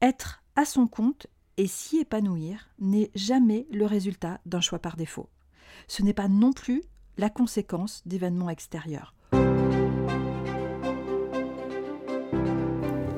[0.00, 1.26] Être à son compte
[1.56, 5.28] et s'y épanouir n'est jamais le résultat d'un choix par défaut.
[5.88, 6.84] Ce n'est pas non plus
[7.16, 9.12] la conséquence d'événements extérieurs.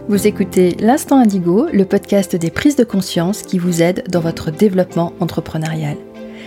[0.09, 4.51] Vous écoutez L'Instant Indigo, le podcast des prises de conscience qui vous aide dans votre
[4.51, 5.99] développement entrepreneurial.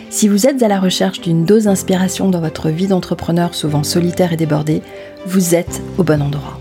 [0.10, 4.34] Si vous êtes à la recherche d'une dose d'inspiration dans votre vie d'entrepreneur souvent solitaire
[4.34, 4.82] et débordée,
[5.28, 6.60] vous êtes au bon endroit.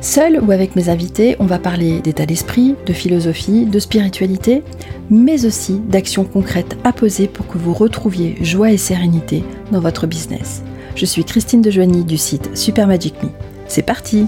[0.00, 4.62] Seul ou avec mes invités, on va parler d'état d'esprit, de philosophie, de spiritualité,
[5.10, 10.06] mais aussi d'actions concrètes à poser pour que vous retrouviez joie et sérénité dans votre
[10.06, 10.62] business.
[10.94, 13.28] Je suis Christine Dejoigny du site Super Magic Me.
[13.68, 14.26] C'est parti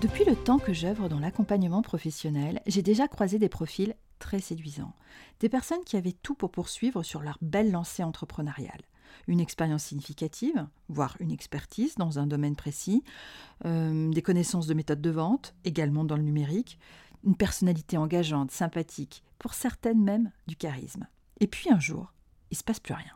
[0.00, 4.92] depuis le temps que j'œuvre dans l'accompagnement professionnel, j'ai déjà croisé des profils très séduisants.
[5.40, 8.82] Des personnes qui avaient tout pour poursuivre sur leur belle lancée entrepreneuriale.
[9.26, 13.02] Une expérience significative, voire une expertise dans un domaine précis,
[13.64, 16.78] euh, des connaissances de méthodes de vente, également dans le numérique,
[17.24, 21.06] une personnalité engageante, sympathique, pour certaines même du charisme.
[21.40, 22.12] Et puis un jour,
[22.50, 23.12] il ne se passe plus rien.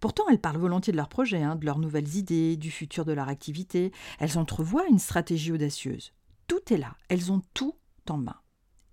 [0.00, 3.12] Pourtant, elles parlent volontiers de leurs projets, hein, de leurs nouvelles idées, du futur de
[3.12, 3.92] leur activité.
[4.18, 6.12] Elles entrevoient une stratégie audacieuse.
[6.46, 7.76] Tout est là, elles ont tout
[8.08, 8.36] en main.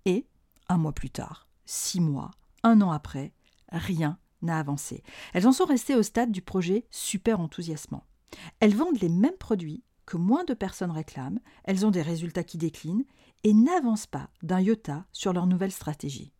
[0.06, 0.26] Et,
[0.68, 2.30] un mois plus tard, six mois,
[2.62, 3.32] un an après,
[3.70, 5.02] rien n'a avancé.
[5.32, 8.04] Elles en sont restées au stade du projet super enthousiasmant.
[8.60, 12.58] Elles vendent les mêmes produits que moins de personnes réclament, elles ont des résultats qui
[12.58, 13.04] déclinent
[13.44, 16.32] et n'avancent pas d'un iota sur leur nouvelle stratégie.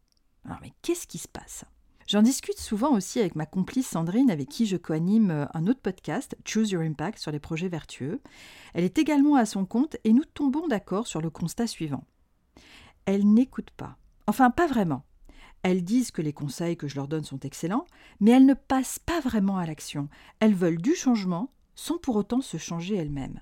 [0.45, 1.65] Alors mais qu'est-ce qui se passe?
[2.11, 5.79] J'en discute souvent aussi avec ma complice Sandrine, avec qui je coanime euh, un autre
[5.81, 8.20] podcast, Choose Your Impact, sur les projets vertueux.
[8.75, 12.03] Elle est également à son compte et nous tombons d'accord sur le constat suivant.
[13.05, 13.97] Elles n'écoutent pas.
[14.27, 15.05] Enfin, pas vraiment.
[15.62, 17.86] Elles disent que les conseils que je leur donne sont excellents,
[18.19, 20.08] mais elles ne passent pas vraiment à l'action.
[20.39, 23.41] Elles veulent du changement sans pour autant se changer elles-mêmes.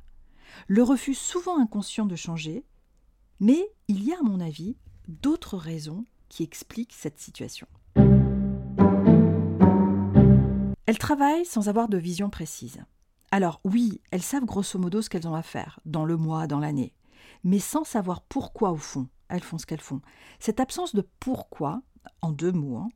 [0.67, 2.65] Le refus souvent inconscient de changer,
[3.41, 7.69] mais il y a à mon avis d'autres raisons qui expliquent cette situation.
[10.87, 12.83] Elles travaillent sans avoir de vision précise.
[13.31, 16.59] Alors oui, elles savent grosso modo ce qu'elles ont à faire, dans le mois, dans
[16.59, 16.95] l'année,
[17.45, 20.01] mais sans savoir pourquoi au fond elles font ce qu'elles font.
[20.39, 21.83] Cette absence de pourquoi,
[22.23, 22.89] en deux mots, hein,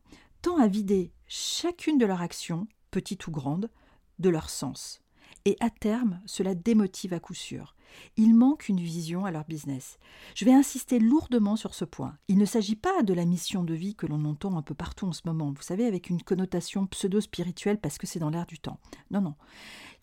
[0.43, 3.71] tend à vider chacune de leurs actions, petites ou grandes,
[4.19, 5.01] de leur sens.
[5.45, 7.75] Et à terme, cela démotive à coup sûr.
[8.17, 9.99] Il manque une vision à leur business.
[10.35, 12.17] Je vais insister lourdement sur ce point.
[12.29, 15.07] Il ne s'agit pas de la mission de vie que l'on entend un peu partout
[15.07, 18.59] en ce moment, vous savez, avec une connotation pseudo-spirituelle parce que c'est dans l'air du
[18.59, 18.79] temps.
[19.11, 19.35] Non, non.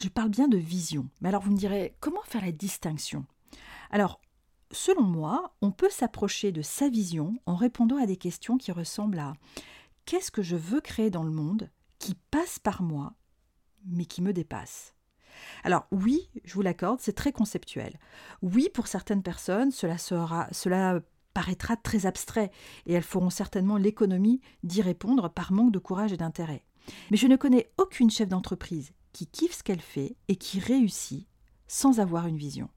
[0.02, 1.08] Je parle bien de vision.
[1.22, 3.26] Mais alors vous me direz, comment faire la distinction?
[3.92, 4.20] Alors,
[4.72, 9.20] selon moi, on peut s'approcher de sa vision en répondant à des questions qui ressemblent
[9.20, 9.34] à
[10.06, 13.14] qu'est-ce que je veux créer dans le monde qui passe par moi,
[13.86, 14.96] mais qui me dépasse?
[15.64, 17.98] Alors oui, je vous l'accorde, c'est très conceptuel.
[18.42, 21.02] Oui, pour certaines personnes, cela, sera, cela
[21.34, 22.52] paraîtra très abstrait
[22.86, 26.66] et elles feront certainement l'économie d'y répondre par manque de courage et d'intérêt.
[27.12, 31.28] Mais je ne connais aucune chef d'entreprise qui kiffe ce qu'elle fait et qui réussit
[31.68, 32.70] sans avoir une vision.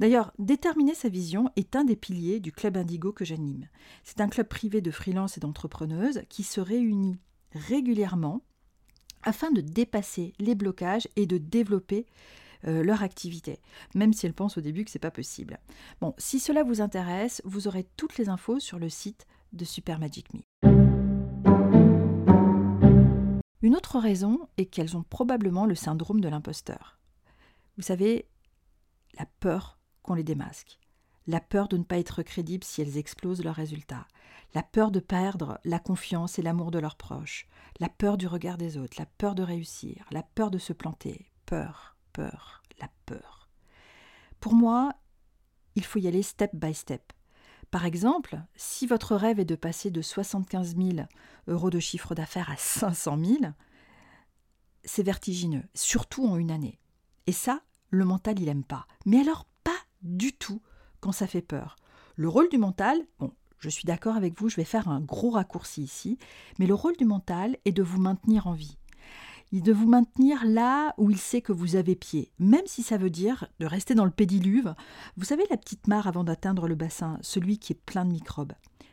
[0.00, 3.68] D'ailleurs, déterminer sa vision est un des piliers du club Indigo que j'anime.
[4.04, 7.18] C'est un club privé de freelance et d'entrepreneuses qui se réunit
[7.52, 8.42] régulièrement
[9.22, 12.06] afin de dépasser les blocages et de développer
[12.66, 13.60] euh, leur activité,
[13.94, 15.58] même si elles pensent au début que ce n'est pas possible.
[16.00, 19.98] Bon, si cela vous intéresse, vous aurez toutes les infos sur le site de Super
[19.98, 20.40] Magic Me.
[23.62, 26.98] Une autre raison est qu'elles ont probablement le syndrome de l'imposteur.
[27.76, 28.26] Vous savez,
[29.18, 30.78] la peur qu'on les démasque,
[31.26, 34.06] la peur de ne pas être crédibles si elles explosent leurs résultats,
[34.54, 37.46] la peur de perdre la confiance et l'amour de leurs proches,
[37.80, 41.30] la peur du regard des autres, la peur de réussir, la peur de se planter,
[41.44, 43.48] peur, peur, la peur.
[44.40, 44.94] Pour moi,
[45.74, 47.12] il faut y aller step by step.
[47.70, 51.06] Par exemple, si votre rêve est de passer de 75 000
[51.48, 53.38] euros de chiffre d'affaires à 500 000,
[54.84, 56.78] c'est vertigineux, surtout en une année.
[57.26, 57.60] Et ça,
[57.90, 58.86] le mental, il n'aime pas.
[59.06, 60.60] Mais alors, pas du tout
[61.00, 61.76] quand ça fait peur.
[62.16, 65.30] Le rôle du mental, bon, je suis d'accord avec vous, je vais faire un gros
[65.30, 66.18] raccourci ici,
[66.58, 68.76] mais le rôle du mental est de vous maintenir en vie.
[69.52, 73.10] De vous maintenir là où il sait que vous avez pied, même si ça veut
[73.10, 74.74] dire de rester dans le pédiluve.
[75.16, 78.52] Vous savez la petite mare avant d'atteindre le bassin, celui qui est plein de microbes.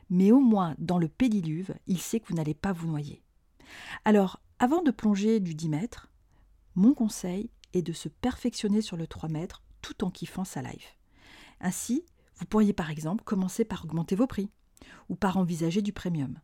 [0.09, 3.21] Mais au moins, dans le pédiluve, il sait que vous n'allez pas vous noyer.
[4.05, 6.09] Alors, avant de plonger du 10 mètres,
[6.75, 10.97] mon conseil est de se perfectionner sur le 3 mètres tout en kiffant sa life.
[11.59, 12.05] Ainsi,
[12.37, 14.49] vous pourriez par exemple commencer par augmenter vos prix
[15.09, 16.39] ou par envisager du premium,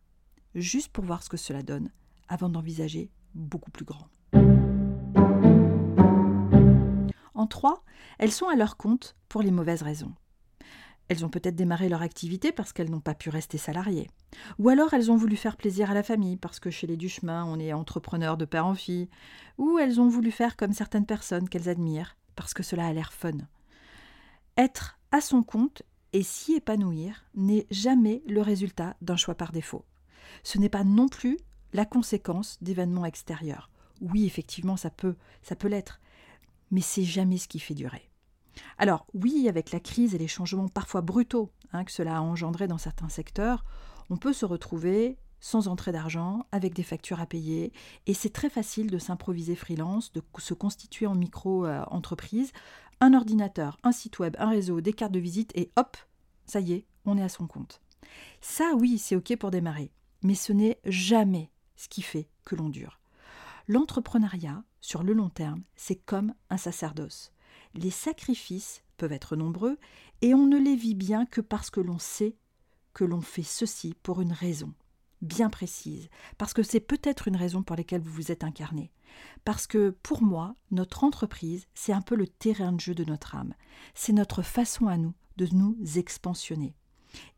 [0.54, 1.90] juste pour voir ce que cela donne
[2.28, 4.08] avant d'envisager beaucoup plus grand.
[7.34, 7.82] En trois,
[8.18, 10.14] elles sont à leur compte pour les mauvaises raisons.
[11.12, 14.08] Elles ont peut-être démarré leur activité parce qu'elles n'ont pas pu rester salariées.
[14.58, 17.44] Ou alors elles ont voulu faire plaisir à la famille parce que chez les Duchemin,
[17.44, 19.10] on est entrepreneur de père en fille.
[19.58, 23.12] Ou elles ont voulu faire comme certaines personnes qu'elles admirent parce que cela a l'air
[23.12, 23.36] fun.
[24.56, 25.82] Être à son compte
[26.14, 29.84] et s'y épanouir n'est jamais le résultat d'un choix par défaut.
[30.44, 31.36] Ce n'est pas non plus
[31.74, 33.68] la conséquence d'événements extérieurs.
[34.00, 36.00] Oui, effectivement, ça peut, ça peut l'être,
[36.70, 38.08] mais c'est jamais ce qui fait durer.
[38.78, 42.68] Alors oui, avec la crise et les changements parfois brutaux hein, que cela a engendré
[42.68, 43.64] dans certains secteurs,
[44.10, 47.72] on peut se retrouver sans entrée d'argent, avec des factures à payer,
[48.06, 52.52] et c'est très facile de s'improviser freelance, de se constituer en micro-entreprise,
[53.00, 55.96] un ordinateur, un site web, un réseau, des cartes de visite, et hop,
[56.46, 57.80] ça y est, on est à son compte.
[58.40, 59.90] Ça oui, c'est ok pour démarrer,
[60.22, 63.00] mais ce n'est jamais ce qui fait que l'on dure.
[63.66, 67.32] L'entrepreneuriat, sur le long terme, c'est comme un sacerdoce.
[67.74, 69.78] Les sacrifices peuvent être nombreux
[70.20, 72.36] et on ne les vit bien que parce que l'on sait
[72.94, 74.72] que l'on fait ceci pour une raison
[75.22, 78.90] bien précise, parce que c'est peut-être une raison pour laquelle vous vous êtes incarné.
[79.44, 83.36] Parce que pour moi, notre entreprise, c'est un peu le terrain de jeu de notre
[83.36, 83.54] âme.
[83.94, 86.74] C'est notre façon à nous de nous expansionner.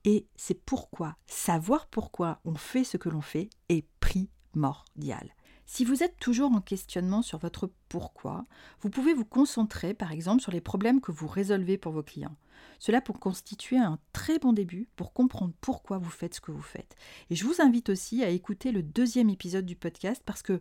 [0.05, 5.35] Et c'est pourquoi savoir pourquoi on fait ce que l'on fait est primordial.
[5.66, 8.46] Si vous êtes toujours en questionnement sur votre pourquoi,
[8.81, 12.37] vous pouvez vous concentrer par exemple sur les problèmes que vous résolvez pour vos clients.
[12.78, 16.62] Cela peut constituer un très bon début pour comprendre pourquoi vous faites ce que vous
[16.62, 16.96] faites.
[17.31, 20.61] Et je vous invite aussi à écouter le deuxième épisode du podcast parce que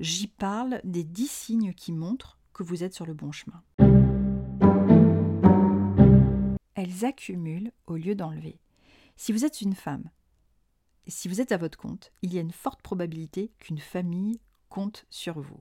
[0.00, 3.62] j'y parle des dix signes qui montrent que vous êtes sur le bon chemin.
[6.74, 8.58] Elles accumulent au lieu d'enlever.
[9.16, 10.10] Si vous êtes une femme,
[11.10, 15.04] si vous êtes à votre compte, il y a une forte probabilité qu'une famille compte
[15.10, 15.60] sur vous.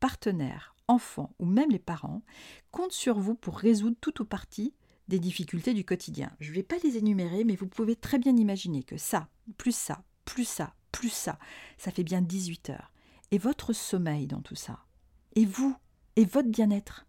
[0.00, 2.22] Partenaires, enfants ou même les parents
[2.70, 4.74] comptent sur vous pour résoudre tout ou partie
[5.08, 6.30] des difficultés du quotidien.
[6.40, 9.74] Je ne vais pas les énumérer, mais vous pouvez très bien imaginer que ça, plus
[9.74, 11.38] ça, plus ça, plus ça,
[11.78, 12.92] ça fait bien 18 heures.
[13.30, 14.84] Et votre sommeil dans tout ça.
[15.34, 15.76] Et vous,
[16.16, 17.06] et votre bien-être.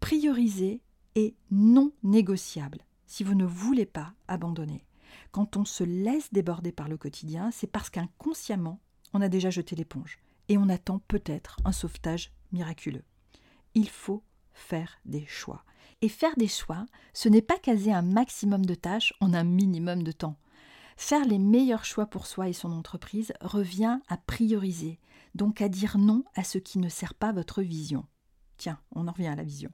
[0.00, 0.80] Priorisez
[1.14, 4.87] est non négociable si vous ne voulez pas abandonner.
[5.30, 8.80] Quand on se laisse déborder par le quotidien, c'est parce qu'inconsciemment,
[9.12, 10.18] on a déjà jeté l'éponge
[10.48, 13.04] et on attend peut-être un sauvetage miraculeux.
[13.74, 14.22] Il faut
[14.52, 15.64] faire des choix.
[16.00, 20.02] Et faire des choix, ce n'est pas caser un maximum de tâches en un minimum
[20.02, 20.36] de temps.
[20.96, 24.98] Faire les meilleurs choix pour soi et son entreprise revient à prioriser,
[25.34, 28.04] donc à dire non à ce qui ne sert pas votre vision.
[28.56, 29.70] Tiens, on en revient à la vision.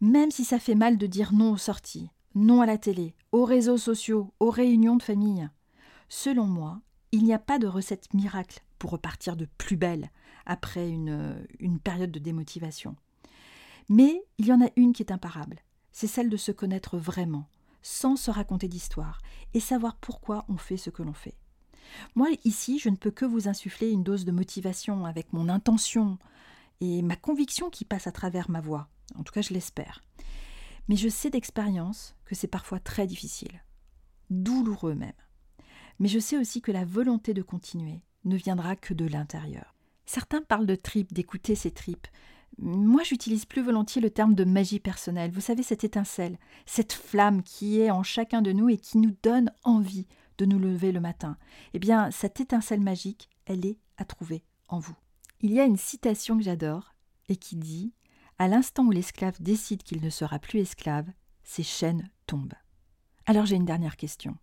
[0.00, 3.44] Même si ça fait mal de dire non aux sorties, non à la télé, aux
[3.44, 5.48] réseaux sociaux, aux réunions de famille.
[6.08, 6.80] Selon moi,
[7.12, 10.10] il n'y a pas de recette miracle pour repartir de plus belle
[10.46, 12.96] après une, une période de démotivation.
[13.88, 15.60] Mais il y en a une qui est imparable,
[15.92, 17.48] c'est celle de se connaître vraiment,
[17.82, 19.20] sans se raconter d'histoire,
[19.52, 21.36] et savoir pourquoi on fait ce que l'on fait.
[22.14, 26.18] Moi, ici, je ne peux que vous insuffler une dose de motivation avec mon intention
[26.80, 28.88] et ma conviction qui passe à travers ma voix.
[29.16, 30.02] En tout cas, je l'espère.
[30.88, 33.62] Mais je sais d'expérience que c'est parfois très difficile,
[34.30, 35.12] douloureux même.
[35.98, 39.74] Mais je sais aussi que la volonté de continuer ne viendra que de l'intérieur.
[40.06, 42.06] Certains parlent de tripes, d'écouter ces tripes.
[42.58, 45.30] Moi, j'utilise plus volontiers le terme de magie personnelle.
[45.30, 49.16] Vous savez, cette étincelle, cette flamme qui est en chacun de nous et qui nous
[49.22, 50.06] donne envie
[50.38, 51.36] de nous lever le matin.
[51.72, 54.96] Eh bien, cette étincelle magique, elle est à trouver en vous.
[55.40, 56.94] Il y a une citation que j'adore
[57.28, 57.92] et qui dit
[58.38, 61.06] à l'instant où l'esclave décide qu'il ne sera plus esclave,
[61.44, 62.54] ses chaînes tombent.
[63.26, 64.36] Alors j'ai une dernière question.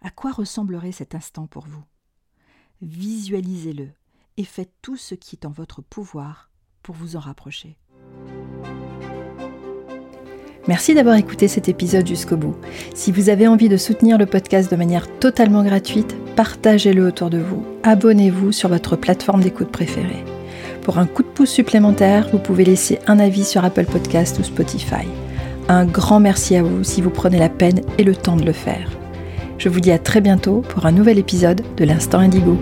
[0.00, 1.84] À quoi ressemblerait cet instant pour vous?
[2.80, 3.88] Visualisez-le
[4.36, 6.50] et faites tout ce qui est en votre pouvoir
[6.82, 7.76] pour vous en rapprocher.
[10.68, 12.54] Merci d'avoir écouté cet épisode jusqu'au bout.
[12.94, 17.38] Si vous avez envie de soutenir le podcast de manière totalement gratuite, partagez-le autour de
[17.38, 17.64] vous.
[17.82, 20.24] Abonnez-vous sur votre plateforme d'écoute préférée.
[20.88, 24.42] Pour un coup de pouce supplémentaire, vous pouvez laisser un avis sur Apple Podcast ou
[24.42, 25.06] Spotify.
[25.68, 28.54] Un grand merci à vous si vous prenez la peine et le temps de le
[28.54, 28.88] faire.
[29.58, 32.56] Je vous dis à très bientôt pour un nouvel épisode de l'Instant Indigo.